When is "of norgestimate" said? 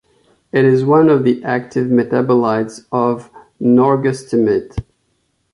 2.91-4.83